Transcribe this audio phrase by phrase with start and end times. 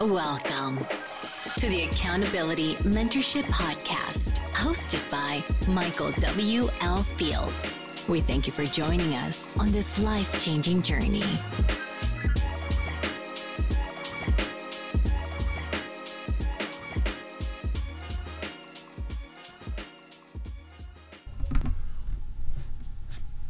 [0.00, 0.78] Welcome
[1.58, 6.70] to the Accountability Mentorship Podcast, hosted by Michael W.
[6.80, 7.02] L.
[7.02, 7.92] Fields.
[8.08, 11.22] We thank you for joining us on this life changing journey.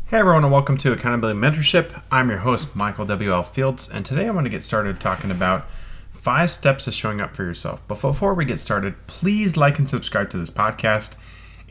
[0.08, 2.02] Hey everyone, and welcome to Accountability Mentorship.
[2.10, 3.44] I'm your host, Michael W.L.
[3.44, 5.68] Fields, and today I want to get started talking about
[6.20, 7.82] five steps to showing up for yourself.
[7.88, 11.16] But before we get started, please like and subscribe to this podcast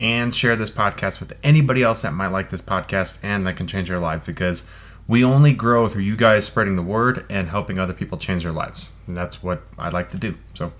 [0.00, 3.68] and share this podcast with anybody else that might like this podcast and that can
[3.68, 4.64] change their life because
[5.06, 8.52] we only grow through you guys spreading the word and helping other people change their
[8.52, 8.90] lives.
[9.06, 10.36] And that's what I like to do.
[10.54, 10.72] So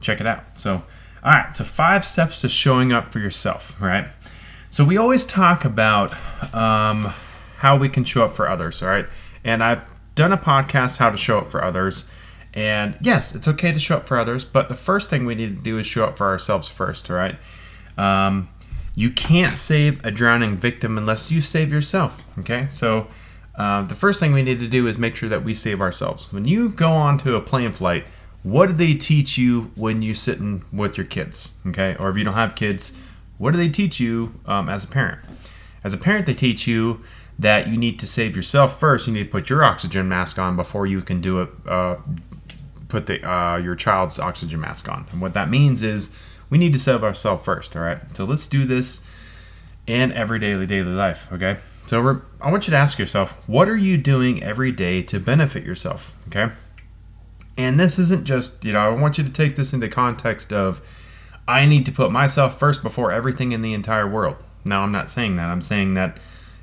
[0.00, 0.58] check it out.
[0.58, 0.82] So,
[1.24, 4.06] all right, so five steps to showing up for yourself, right?
[4.70, 6.12] So we always talk about
[6.54, 7.12] um,
[7.56, 9.06] how we can show up for others, all right?
[9.42, 9.82] And I've
[10.14, 12.08] done a podcast, How to Show Up for Others.
[12.52, 15.56] And yes, it's okay to show up for others, but the first thing we need
[15.56, 17.38] to do is show up for ourselves first, all right?
[17.96, 18.48] Um,
[18.94, 22.66] you can't save a drowning victim unless you save yourself, okay?
[22.68, 23.06] So
[23.54, 26.32] uh, the first thing we need to do is make sure that we save ourselves.
[26.32, 28.04] When you go onto a plane flight,
[28.42, 31.94] what do they teach you when you sitting with your kids, okay?
[32.00, 32.92] Or if you don't have kids,
[33.38, 35.20] what do they teach you um, as a parent?
[35.84, 37.02] As a parent, they teach you
[37.38, 39.06] that you need to save yourself first.
[39.06, 41.48] You need to put your oxygen mask on before you can do it.
[41.66, 41.96] Uh,
[42.90, 45.06] put the uh, your child's oxygen mask on.
[45.12, 46.10] And what that means is
[46.48, 47.76] we need to save ourselves first.
[47.76, 47.98] All right.
[48.16, 49.00] So let's do this
[49.86, 51.28] in every daily daily life.
[51.32, 51.58] Okay.
[51.86, 55.64] So I want you to ask yourself, what are you doing every day to benefit
[55.64, 56.14] yourself?
[56.28, 56.52] Okay.
[57.56, 60.80] And this isn't just you know I want you to take this into context of
[61.48, 64.36] I need to put myself first before everything in the entire world.
[64.64, 65.48] Now, I'm not saying that.
[65.48, 66.18] I'm saying that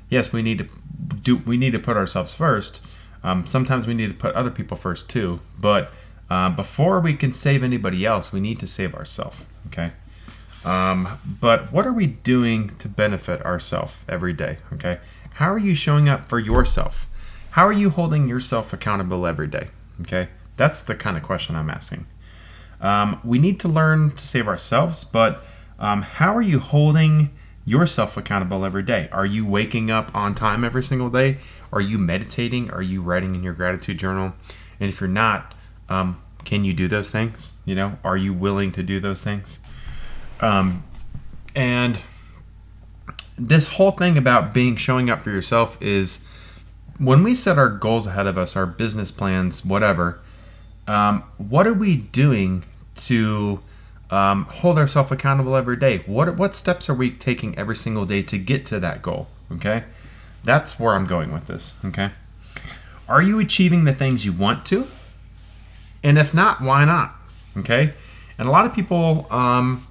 [0.08, 0.66] yes, we need to
[1.22, 2.80] do we need to put ourselves first.
[3.22, 5.40] Um, sometimes we need to put other people first too.
[5.58, 5.92] But
[6.30, 9.38] uh, before we can save anybody else, we need to save ourselves.
[9.68, 9.92] Okay.
[10.64, 14.58] Um, but what are we doing to benefit ourselves every day?
[14.74, 14.98] Okay.
[15.34, 17.08] How are you showing up for yourself?
[17.52, 19.68] How are you holding yourself accountable every day?
[20.02, 20.28] Okay.
[20.56, 22.06] That's the kind of question I'm asking.
[22.80, 25.44] Um, we need to learn to save ourselves, but
[25.78, 27.30] um, how are you holding
[27.64, 29.08] yourself accountable every day?
[29.12, 31.38] Are you waking up on time every single day?
[31.72, 32.70] Are you meditating?
[32.70, 34.34] Are you writing in your gratitude journal?
[34.80, 35.54] And if you're not,
[35.88, 37.52] um, can you do those things?
[37.66, 39.58] You know, are you willing to do those things?
[40.40, 40.82] Um,
[41.54, 42.00] and
[43.36, 46.20] this whole thing about being showing up for yourself is
[46.98, 50.20] when we set our goals ahead of us, our business plans, whatever
[50.86, 52.64] um, what are we doing
[52.96, 53.60] to
[54.10, 55.98] um, hold ourselves accountable every day?
[56.06, 59.28] What what steps are we taking every single day to get to that goal?
[59.52, 59.84] Okay,
[60.42, 61.74] that's where I'm going with this.
[61.84, 62.12] Okay,
[63.06, 64.88] are you achieving the things you want to?
[66.02, 67.14] And if not, why not?
[67.56, 67.92] Okay,
[68.38, 69.86] and a lot of people um,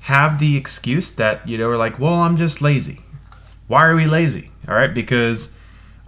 [0.00, 3.00] have the excuse that you know we're like, well, I'm just lazy.
[3.68, 4.50] Why are we lazy?
[4.66, 5.50] All right, because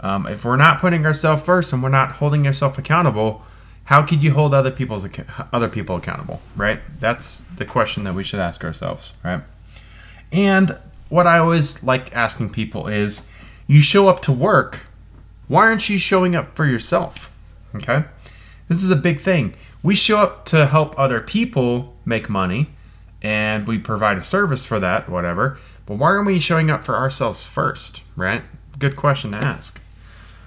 [0.00, 3.42] um, if we're not putting ourselves first and we're not holding ourselves accountable,
[3.84, 5.06] how could you hold other people's
[5.52, 6.40] other people accountable?
[6.56, 6.80] Right?
[6.98, 9.42] That's the question that we should ask ourselves right?
[10.30, 10.78] And
[11.10, 13.22] what i always like asking people is
[13.66, 14.86] you show up to work.
[15.46, 17.30] Why aren't you showing up for yourself?
[17.74, 18.04] Okay
[18.68, 22.68] this is a big thing we show up to help other people make money
[23.20, 26.96] and we provide a service for that whatever but why aren't we showing up for
[26.96, 28.42] ourselves first right
[28.78, 29.80] good question to ask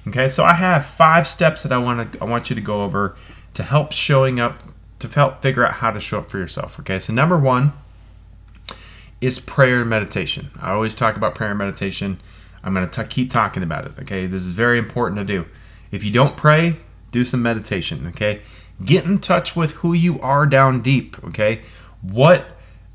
[0.07, 2.83] Okay, so I have five steps that I want to I want you to go
[2.83, 3.15] over
[3.55, 4.61] to help showing up
[4.99, 6.79] to help figure out how to show up for yourself.
[6.79, 7.73] Okay, so number one
[9.19, 10.51] is prayer and meditation.
[10.61, 12.21] I always talk about prayer and meditation.
[12.63, 13.93] I'm going to keep talking about it.
[14.01, 15.45] Okay, this is very important to do.
[15.91, 16.77] If you don't pray,
[17.15, 18.07] do some meditation.
[18.07, 18.41] Okay,
[18.83, 21.23] get in touch with who you are down deep.
[21.23, 21.61] Okay,
[22.01, 22.45] what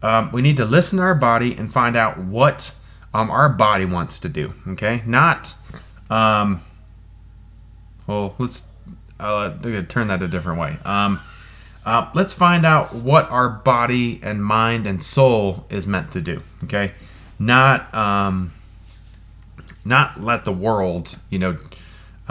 [0.03, 2.75] um, we need to listen to our body and find out what
[3.15, 4.53] um, our body wants to do.
[4.69, 5.55] Okay, not
[6.11, 6.63] um,
[8.07, 8.65] well, let's
[9.19, 9.57] uh,
[9.89, 10.77] turn that a different way.
[10.85, 11.21] Um,
[11.87, 16.43] uh, let's find out what our body and mind and soul is meant to do.
[16.65, 16.93] Okay,
[17.39, 18.53] not um,
[19.83, 21.57] not let the world, you know,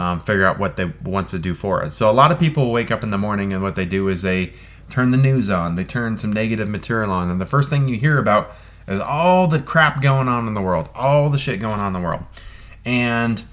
[0.00, 1.94] um, figure out what they want to do for us.
[1.94, 4.22] So a lot of people wake up in the morning and what they do is
[4.22, 4.54] they
[4.88, 7.96] turn the news on, they turn some negative material on, and the first thing you
[7.96, 8.50] hear about
[8.88, 11.92] is all the crap going on in the world, all the shit going on in
[11.92, 12.22] the world,
[12.82, 13.44] and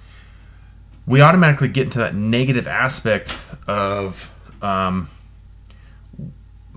[1.05, 5.09] we automatically get into that negative aspect of um,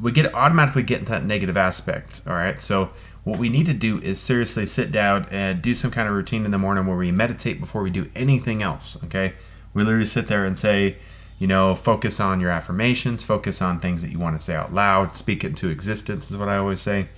[0.01, 2.61] we get automatically get into that negative aspect all right?
[2.61, 2.91] So
[3.23, 6.45] what we need to do is seriously sit down and do some kind of routine
[6.45, 9.35] in the morning where we meditate before we do anything else okay
[9.75, 10.97] we literally sit there and say
[11.41, 14.75] You know, focus on your affirmations, focus on things that you want to say out
[14.75, 17.09] loud, speak into existence, is what I always say.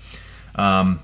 [0.54, 1.00] Um,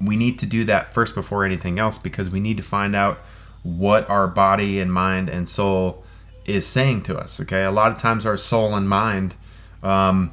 [0.00, 3.18] we need to do that first before anything else because we need to find out
[3.62, 6.02] what our body and mind and soul
[6.46, 7.38] is saying to us.
[7.38, 9.36] Okay, a lot of times our soul and mind
[9.82, 10.32] um,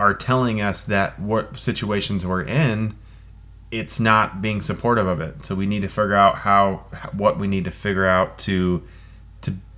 [0.00, 2.96] are telling us that what situations we're in,
[3.70, 5.44] it's not being supportive of it.
[5.44, 8.82] So we need to figure out how what we need to figure out to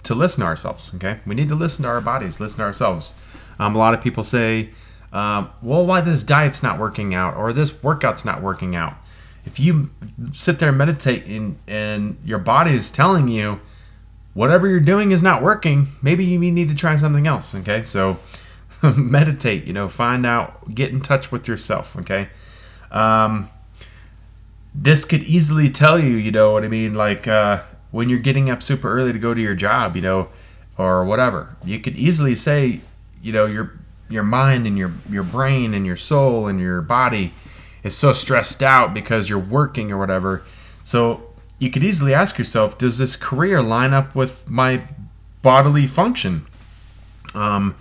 [0.06, 0.90] to listen to ourselves.
[0.94, 3.14] Okay, we need to listen to our bodies, listen to ourselves.
[3.58, 4.70] Um, a lot of people say,
[5.12, 8.94] um, "Well, why this diet's not working out or this workout's not working out."
[9.44, 9.90] If you
[10.32, 13.60] sit there and meditate and, and your body is telling you
[14.34, 17.54] whatever you're doing is not working, maybe you need to try something else.
[17.54, 18.18] Okay, so
[18.96, 19.64] meditate.
[19.64, 21.96] You know, find out, get in touch with yourself.
[21.96, 22.28] Okay.
[22.90, 23.50] Um,
[24.74, 27.62] this could easily tell you, you know what I mean, like uh,
[27.96, 30.28] when you're getting up super early to go to your job, you know,
[30.76, 31.56] or whatever.
[31.64, 32.80] You could easily say,
[33.22, 33.72] you know, your
[34.10, 37.32] your mind and your your brain and your soul and your body
[37.82, 40.42] is so stressed out because you're working or whatever.
[40.84, 41.22] So
[41.58, 44.82] you could easily ask yourself, does this career line up with my
[45.40, 46.46] bodily function?
[47.34, 47.76] Um,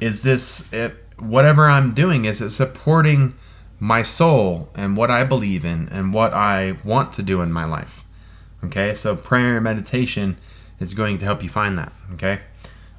[0.00, 2.24] is this it, whatever I'm doing?
[2.24, 3.34] Is it supporting
[3.78, 7.64] my soul and what I believe in and what I want to do in my
[7.64, 8.04] life?
[8.64, 10.36] Okay, so prayer and meditation
[10.78, 11.92] is going to help you find that.
[12.14, 12.40] Okay,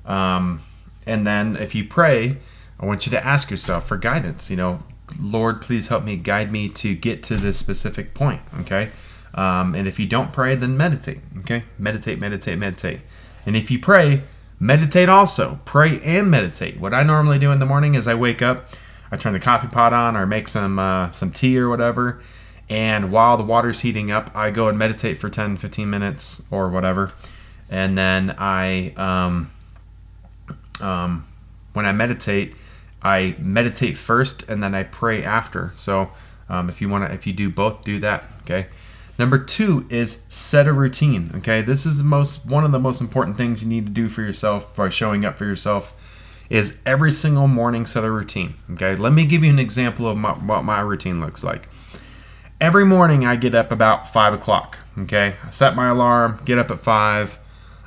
[0.06, 0.62] um,
[1.06, 2.38] and then if you pray,
[2.80, 4.50] I want you to ask yourself for guidance.
[4.50, 4.83] You know,
[5.19, 8.42] Lord, please help me, guide me to get to this specific point.
[8.62, 8.89] Okay.
[9.36, 11.19] Um, and if you don't pray, then meditate.
[11.39, 11.63] Okay.
[11.77, 13.01] Meditate, meditate, meditate.
[13.45, 14.21] And if you pray,
[14.60, 15.60] meditate also.
[15.65, 16.80] Pray and meditate.
[16.80, 18.69] What I normally do in the morning is I wake up,
[19.12, 22.21] I turn the coffee pot on or make some uh, some tea or whatever.
[22.74, 26.70] And while the water's heating up, I go and meditate for 10, 15 minutes or
[26.70, 27.12] whatever.
[27.70, 29.52] And then I, um,
[30.81, 31.28] um,
[31.74, 32.56] when I meditate,
[33.04, 35.72] I meditate first and then I pray after.
[35.75, 36.10] So
[36.50, 38.28] um, if you want to, if you do both, do that.
[38.42, 38.66] Okay.
[39.20, 41.30] Number two is set a routine.
[41.36, 44.10] Okay, this is the most one of the most important things you need to do
[44.10, 45.94] for yourself by showing up for yourself.
[46.50, 48.56] Is every single morning set a routine.
[48.72, 51.70] Okay, let me give you an example of my, what my routine looks like.
[52.63, 54.77] Every morning I get up about five o'clock.
[54.98, 57.38] Okay, I set my alarm, get up at five.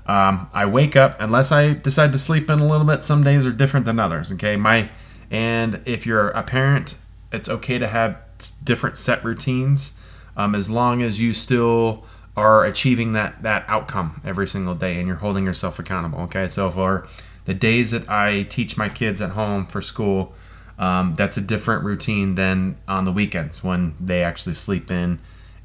[0.04, 3.02] Um, I wake up unless I decide to sleep in a little bit.
[3.02, 4.30] Some days are different than others.
[4.32, 4.90] Okay, my
[5.30, 6.98] and if you're a parent,
[7.32, 8.20] it's okay to have
[8.62, 9.94] different set routines
[10.36, 12.04] um, as long as you still
[12.36, 16.20] are achieving that, that outcome every single day and you're holding yourself accountable.
[16.24, 17.08] Okay, so for
[17.46, 20.34] the days that I teach my kids at home for school,
[20.78, 25.20] um, that's a different routine than on the weekends when they actually sleep in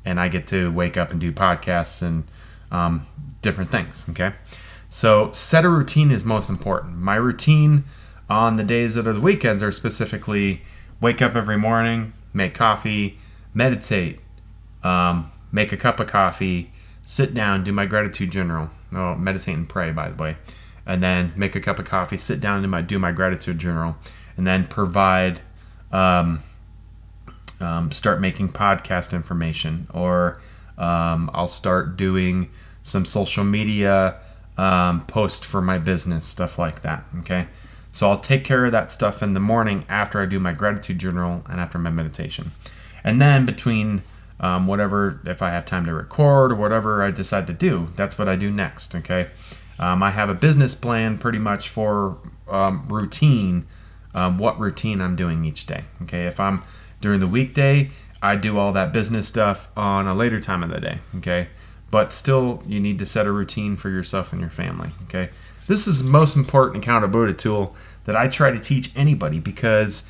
[0.06, 2.24] and I get to wake up and do podcasts and
[2.72, 3.06] um,
[3.42, 4.06] different things.
[4.10, 4.34] Okay,
[4.90, 6.98] so set a routine is most important.
[6.98, 7.84] My routine
[8.30, 10.62] on the days that are the weekends are specifically
[11.00, 13.18] wake up every morning, make coffee,
[13.54, 14.20] meditate,
[14.84, 16.72] um, make a cup of coffee,
[17.04, 18.70] sit down, do my gratitude journal.
[18.94, 20.38] Oh, meditate and pray, by the way,
[20.86, 23.96] and then make a cup of coffee, sit down, and my do my gratitude journal,
[24.38, 25.42] and then provide,
[25.92, 26.44] um,
[27.60, 30.42] um, start making podcast information, or
[30.78, 32.50] um, I'll start doing
[32.84, 34.18] some social media
[34.58, 37.04] um, post for my business, stuff like that.
[37.20, 37.48] Okay.
[37.92, 41.00] So I'll take care of that stuff in the morning after I do my gratitude
[41.00, 42.52] journal and after my meditation.
[43.04, 44.04] And then between
[44.40, 48.18] um, whatever, if I have time to record or whatever I decide to do, that's
[48.18, 48.96] what I do next.
[48.96, 49.28] Okay.
[49.78, 52.18] Um, I have a business plan pretty much for
[52.50, 53.66] um, routine,
[54.14, 55.86] um, what routine I'm doing each day.
[56.04, 56.26] Okay.
[56.26, 56.64] If I'm
[57.00, 57.90] during the weekday,
[58.22, 61.00] I do all that business stuff on a later time of the day.
[61.18, 61.48] Okay.
[61.90, 64.90] But still, you need to set a routine for yourself and your family.
[65.04, 65.30] Okay.
[65.68, 67.76] This is the most important accountability tool
[68.06, 70.04] that I try to teach anybody because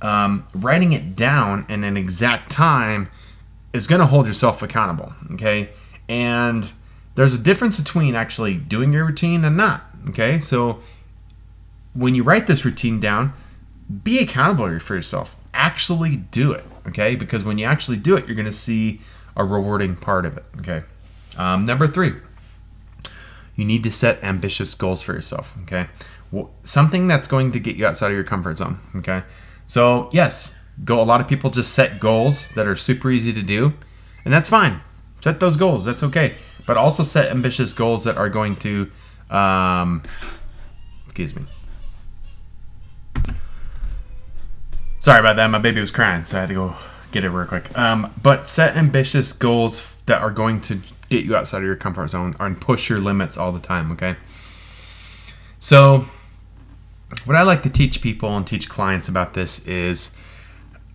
[0.00, 3.10] um, writing it down in an exact time
[3.72, 5.12] is going to hold yourself accountable.
[5.32, 5.70] Okay.
[6.08, 6.72] And
[7.14, 9.84] there's a difference between actually doing your routine and not.
[10.08, 10.38] Okay.
[10.38, 10.80] So
[11.94, 13.32] when you write this routine down,
[14.02, 15.36] be accountable for yourself.
[15.52, 16.64] Actually do it.
[16.88, 17.16] Okay.
[17.16, 19.00] Because when you actually do it, you're going to see
[19.36, 20.44] a rewarding part of it.
[20.58, 20.82] Okay.
[21.36, 22.14] Um, number three,
[23.56, 25.56] you need to set ambitious goals for yourself.
[25.62, 25.88] Okay,
[26.30, 28.78] well, something that's going to get you outside of your comfort zone.
[28.96, 29.22] Okay,
[29.66, 31.00] so yes, go.
[31.00, 33.74] A lot of people just set goals that are super easy to do,
[34.24, 34.80] and that's fine.
[35.20, 35.84] Set those goals.
[35.84, 36.36] That's okay.
[36.66, 38.90] But also set ambitious goals that are going to,
[39.28, 40.02] um,
[41.04, 41.42] excuse me.
[45.04, 45.48] Sorry about that.
[45.48, 46.76] My baby was crying, so I had to go
[47.12, 47.76] get it real quick.
[47.76, 50.80] Um, but set ambitious goals that are going to
[51.10, 54.16] get you outside of your comfort zone and push your limits all the time, okay?
[55.58, 56.06] So,
[57.26, 60.10] what I like to teach people and teach clients about this is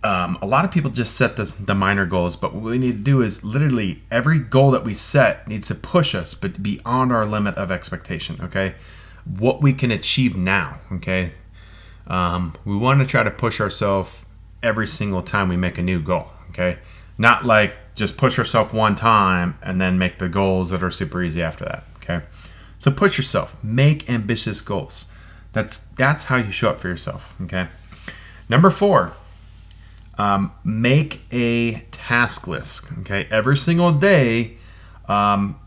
[0.02, 2.96] um, a lot of people just set the, the minor goals, but what we need
[2.96, 7.12] to do is literally every goal that we set needs to push us, but beyond
[7.12, 8.40] our limit of expectation.
[8.42, 8.74] Okay,
[9.24, 10.80] what we can achieve now.
[10.90, 11.34] Okay,
[12.06, 14.24] um, we want to try to push ourselves
[14.62, 16.30] every single time we make a new goal.
[16.50, 16.78] Okay,
[17.18, 21.22] not like just push yourself one time and then make the goals that are super
[21.22, 21.84] easy after that.
[21.96, 22.24] Okay,
[22.78, 25.06] so push yourself, make ambitious goals.
[25.52, 27.34] That's that's how you show up for yourself.
[27.42, 27.68] Okay,
[28.48, 29.12] number four
[30.20, 32.84] um, make a task list.
[33.00, 34.56] Okay, every single day
[35.08, 35.58] um,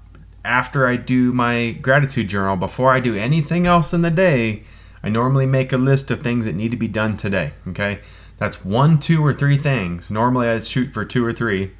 [0.45, 4.61] after I do my gratitude journal, before I do anything else in the day,
[5.03, 7.53] I normally make a list of things that need to be done today.
[7.67, 7.99] Okay,
[8.37, 10.09] that's one, two, or three things.
[10.09, 11.71] Normally I shoot for two or three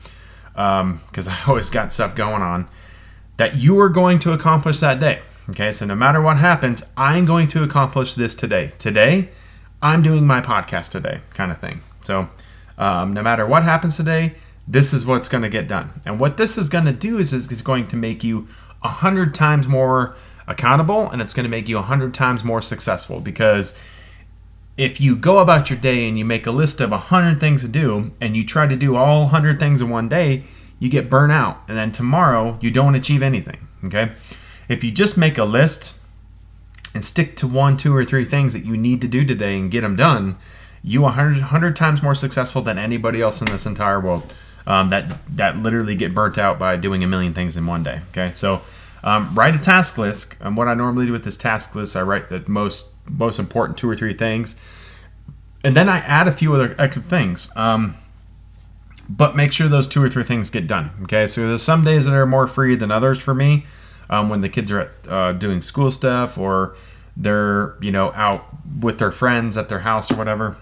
[0.53, 2.67] because um, I always got stuff going on
[3.37, 5.21] that you are going to accomplish that day.
[5.49, 8.71] Okay, so no matter what happens, I'm going to accomplish this today.
[8.77, 9.29] Today,
[9.81, 11.81] I'm doing my podcast today, kind of thing.
[12.01, 12.29] So
[12.77, 14.35] um, no matter what happens today,
[14.67, 16.01] this is what's going to get done.
[16.05, 18.47] And what this is going to do is, is going to make you
[18.81, 20.15] a hundred times more
[20.47, 23.19] accountable, and it's going to make you a hundred times more successful.
[23.19, 23.77] Because
[24.77, 27.61] if you go about your day and you make a list of a hundred things
[27.61, 30.43] to do, and you try to do all hundred things in one day,
[30.79, 33.67] you get burnt out, and then tomorrow you don't achieve anything.
[33.85, 34.11] Okay,
[34.69, 35.93] if you just make a list
[36.95, 39.71] and stick to one, two, or three things that you need to do today and
[39.71, 40.37] get them done
[40.83, 44.31] you 100, 100 times more successful than anybody else in this entire world
[44.67, 48.01] um, that that literally get burnt out by doing a million things in one day.
[48.11, 48.61] Okay, so
[49.03, 50.35] um, write a task list.
[50.39, 53.77] And what I normally do with this task list, I write the most most important
[53.77, 54.55] two or three things,
[55.63, 57.49] and then I add a few other extra things.
[57.55, 57.97] Um,
[59.09, 60.91] but make sure those two or three things get done.
[61.03, 63.65] Okay, so there's some days that are more free than others for me.
[64.09, 66.75] Um, when the kids are at, uh, doing school stuff or
[67.15, 68.45] they're you know out
[68.81, 70.57] with their friends at their house or whatever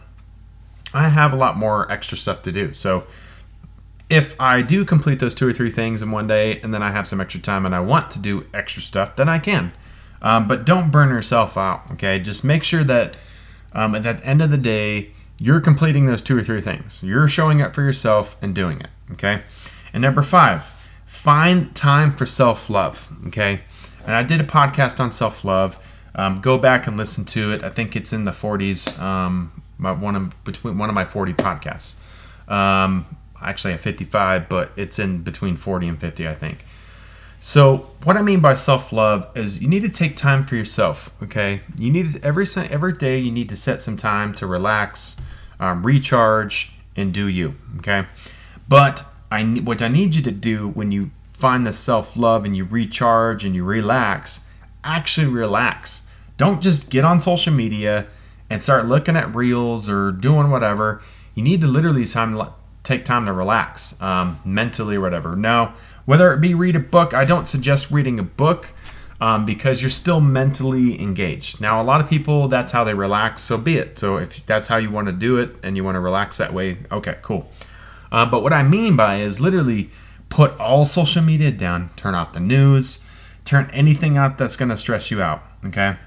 [0.94, 2.74] I have a lot more extra stuff to do.
[2.74, 3.06] So
[4.12, 6.92] if I do complete those two or three things in one day and then I
[6.92, 9.72] have some extra time and I want to do extra stuff, then I can.
[10.22, 12.20] Um, but don't burn yourself out, okay?
[12.20, 13.16] Just make sure that
[13.72, 17.02] um, at the end of the day, you're completing those two or three things.
[17.02, 19.44] You're showing up for yourself and doing it, okay?
[19.94, 20.64] And number five,
[21.06, 23.62] find time for self love, okay?
[24.06, 25.78] And I did a podcast on self love.
[26.14, 27.64] Um, go back and listen to it.
[27.64, 29.00] I think it's in the 40s.
[29.00, 31.96] Um, my one of between one of my 40 podcasts.
[32.52, 33.06] Um,
[33.42, 36.64] actually, a 55, but it's in between 40 and 50, I think.
[37.40, 41.12] So, what I mean by self love is you need to take time for yourself.
[41.24, 45.18] Okay, you need every every day you need to set some time to relax,
[45.60, 47.56] um, recharge, and do you.
[47.80, 48.06] Okay,
[48.68, 52.56] but I what I need you to do when you find the self love and
[52.56, 54.42] you recharge and you relax,
[54.84, 56.04] actually relax.
[56.38, 58.06] Don't just get on social media
[58.52, 61.02] and start looking at reels or doing whatever,
[61.34, 62.36] you need to literally time
[62.84, 65.36] take time to relax um, mentally or whatever.
[65.36, 65.74] Now,
[66.06, 68.74] whether it be read a book, I don't suggest reading a book
[69.20, 71.62] um, because you're still mentally engaged.
[71.62, 74.00] Now, a lot of people, that's how they relax, so be it.
[74.00, 76.54] So if that's how you want to do it and you want to relax that
[76.54, 77.48] way, okay, cool.
[78.12, 79.92] Uh, but what I mean by is literally
[80.30, 83.00] put all social media down, turn off the news,
[83.46, 85.98] turn anything out that's going to stress you out, okay?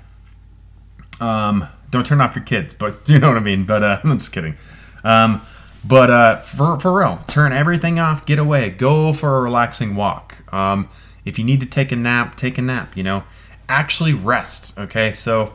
[1.20, 3.64] Um, don't turn off your kids, but you know what I mean.
[3.64, 4.56] But uh, I'm just kidding.
[5.04, 5.40] Um,
[5.86, 8.24] but uh, for for real, turn everything off.
[8.26, 8.70] Get away.
[8.70, 10.42] Go for a relaxing walk.
[10.52, 10.88] Um,
[11.24, 12.96] if you need to take a nap, take a nap.
[12.96, 13.24] You know,
[13.68, 14.78] actually rest.
[14.78, 15.54] Okay, so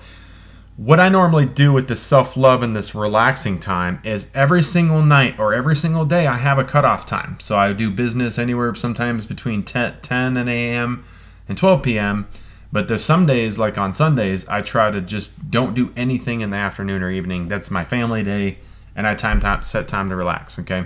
[0.79, 5.01] what I normally do with this self love and this relaxing time is every single
[5.01, 7.37] night or every single day I have a cutoff time.
[7.41, 11.03] So I do business anywhere sometimes between 10, 10 and a.m.
[11.49, 12.27] and 12 p.m.
[12.71, 16.51] But there's some days, like on Sundays, I try to just don't do anything in
[16.51, 17.49] the afternoon or evening.
[17.49, 18.59] That's my family day,
[18.99, 20.59] and I time, time set time to relax.
[20.59, 20.85] Okay,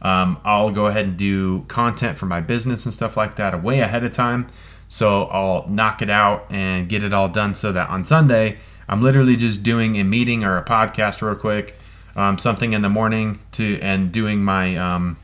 [0.00, 3.80] um, I'll go ahead and do content for my business and stuff like that way
[3.80, 4.48] ahead of time.
[4.88, 9.02] So I'll knock it out and get it all done so that on Sunday I'm
[9.02, 11.76] literally just doing a meeting or a podcast real quick,
[12.16, 15.18] um, something in the morning to and doing my um,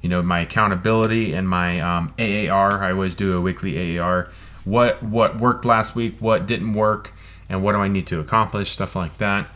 [0.00, 2.82] you know my accountability and my um, AAR.
[2.82, 4.30] I always do a weekly AAR
[4.66, 7.12] what what worked last week, what didn't work,
[7.48, 9.46] and what do I need to accomplish, stuff like that.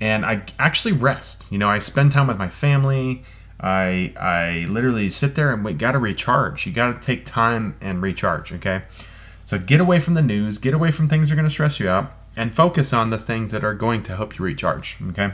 [0.00, 1.48] And I actually rest.
[1.50, 3.24] You know, I spend time with my family.
[3.60, 6.66] I I literally sit there and we got to recharge.
[6.66, 8.52] You got to take time and recharge.
[8.52, 8.82] Okay,
[9.44, 11.80] so get away from the news, get away from things that are going to stress
[11.80, 14.96] you out, and focus on the things that are going to help you recharge.
[15.08, 15.32] Okay.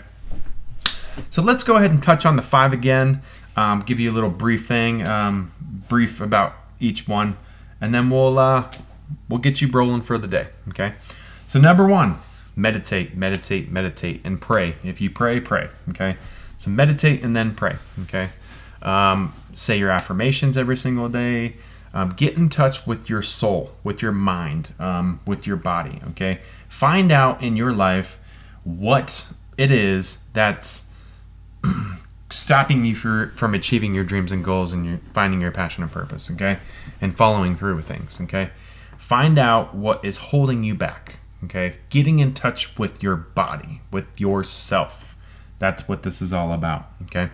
[1.30, 3.22] So let's go ahead and touch on the five again.
[3.56, 5.52] Um, give you a little brief thing, um,
[5.88, 7.36] brief about each one,
[7.80, 8.70] and then we'll uh,
[9.28, 10.48] we'll get you rolling for the day.
[10.70, 10.94] Okay.
[11.46, 12.16] So number one,
[12.56, 14.76] meditate, meditate, meditate, and pray.
[14.82, 15.70] If you pray, pray.
[15.90, 16.16] Okay.
[16.56, 17.76] So meditate and then pray.
[18.02, 18.30] Okay.
[18.82, 21.56] Um, say your affirmations every single day.
[21.92, 26.00] Um, get in touch with your soul, with your mind, um, with your body.
[26.10, 26.40] Okay.
[26.68, 28.18] Find out in your life
[28.64, 30.86] what it is that's
[32.30, 35.92] stopping you for, from achieving your dreams and goals and your, finding your passion and
[35.92, 36.30] purpose.
[36.30, 36.58] Okay.
[37.00, 38.20] And following through with things.
[38.22, 38.50] Okay.
[38.98, 41.18] Find out what is holding you back.
[41.44, 41.74] Okay.
[41.90, 45.16] Getting in touch with your body, with yourself.
[45.58, 46.90] That's what this is all about.
[47.02, 47.30] Okay.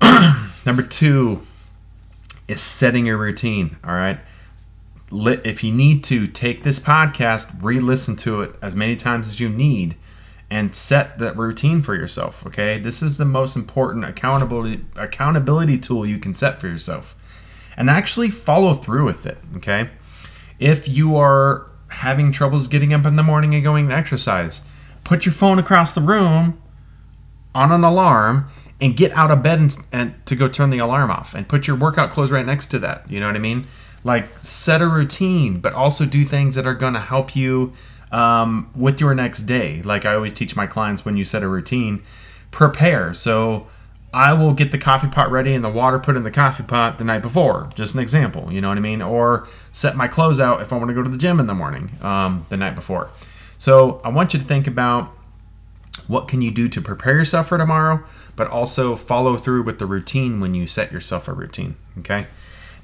[0.66, 1.42] Number two
[2.48, 3.76] is setting your routine.
[3.84, 4.18] All right.
[5.12, 9.38] If you need to, take this podcast, re listen to it as many times as
[9.38, 9.96] you need,
[10.50, 12.46] and set that routine for yourself.
[12.46, 12.78] Okay.
[12.78, 17.14] This is the most important accountability, accountability tool you can set for yourself.
[17.76, 19.38] And actually follow through with it.
[19.56, 19.90] Okay.
[20.58, 24.62] If you are having troubles getting up in the morning and going to exercise,
[25.04, 26.60] put your phone across the room
[27.54, 28.48] on an alarm
[28.80, 31.66] and get out of bed and, and, to go turn the alarm off and put
[31.66, 33.10] your workout clothes right next to that.
[33.10, 33.66] You know what I mean?
[34.04, 37.72] Like set a routine, but also do things that are going to help you
[38.12, 39.82] um, with your next day.
[39.82, 42.02] Like I always teach my clients when you set a routine,
[42.50, 43.14] prepare.
[43.14, 43.66] So
[44.12, 46.98] I will get the coffee pot ready and the water put in the coffee pot
[46.98, 47.68] the night before.
[47.74, 49.02] Just an example, you know what I mean?
[49.02, 51.54] Or set my clothes out if I want to go to the gym in the
[51.54, 53.10] morning um, the night before.
[53.58, 55.12] So I want you to think about
[56.06, 58.04] what can you do to prepare yourself for tomorrow,
[58.36, 61.76] but also follow through with the routine when you set yourself a routine.
[61.98, 62.26] Okay.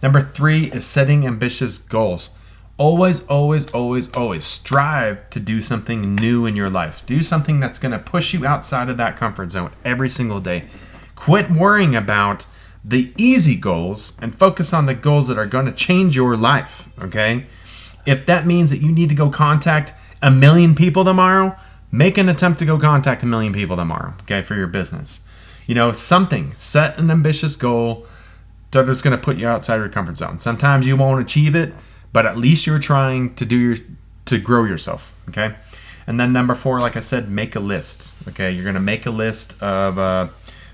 [0.03, 2.31] Number three is setting ambitious goals.
[2.79, 7.05] Always, always, always, always strive to do something new in your life.
[7.07, 10.65] Do something that's going to push you outside of that comfort zone every single day.
[11.23, 12.47] Quit worrying about
[12.85, 16.89] the easy goals and focus on the goals that are going to change your life.
[17.01, 17.47] Okay.
[18.05, 21.55] If that means that you need to go contact a million people tomorrow,
[21.93, 25.23] make an attempt to go contact a million people tomorrow, okay, for your business.
[25.69, 28.05] You know, something, set an ambitious goal
[28.73, 30.41] that is going to put you outside your comfort zone.
[30.41, 31.73] Sometimes you won't achieve it,
[32.13, 33.77] but at least you're trying to do your
[34.25, 35.55] to grow yourself, okay?
[36.07, 38.15] And then number 4, like I said, make a list.
[38.29, 38.51] Okay?
[38.51, 40.29] You're going to make a list of uh,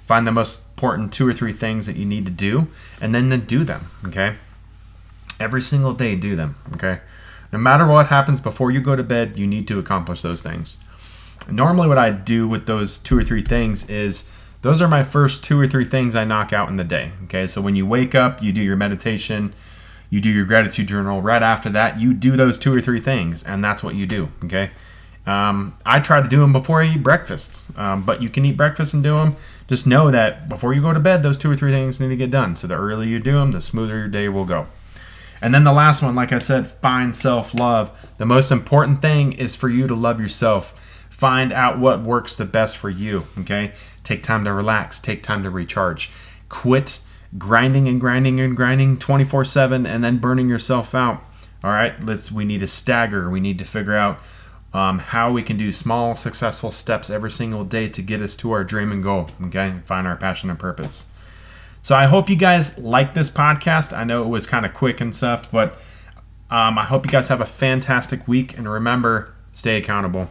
[0.09, 2.67] find the most important two or three things that you need to do
[2.99, 4.37] and then do them, okay?
[5.39, 7.01] Every single day do them, okay?
[7.53, 10.79] No matter what happens before you go to bed, you need to accomplish those things.
[11.51, 14.25] Normally, what I do with those two or three things is
[14.63, 17.13] those are my first two or three things I knock out in the day.
[17.25, 19.55] Okay, so when you wake up, you do your meditation,
[20.09, 21.21] you do your gratitude journal.
[21.21, 24.31] Right after that, you do those two or three things, and that's what you do.
[24.45, 24.71] Okay,
[25.27, 28.57] um, I try to do them before I eat breakfast, um, but you can eat
[28.57, 29.37] breakfast and do them.
[29.69, 32.17] Just know that before you go to bed, those two or three things need to
[32.17, 32.57] get done.
[32.57, 34.67] So the earlier you do them, the smoother your day will go.
[35.41, 38.09] And then the last one, like I said, find self love.
[38.19, 42.45] The most important thing is for you to love yourself Find out what works the
[42.45, 43.73] best for you, okay?
[44.05, 46.13] Take time to relax, take time to recharge.
[46.49, 47.01] Quit
[47.37, 51.25] grinding and grinding and grinding 24/7 and then burning yourself out.
[51.65, 53.29] All right, let's we need to stagger.
[53.29, 54.21] We need to figure out
[54.73, 58.53] um, how we can do small successful steps every single day to get us to
[58.53, 59.81] our dream and goal, okay?
[59.85, 61.07] Find our passion and purpose.
[61.83, 63.97] So I hope you guys like this podcast.
[63.97, 65.81] I know it was kind of quick and stuff, but
[66.51, 70.29] um, I hope you guys have a fantastic week and remember, stay accountable.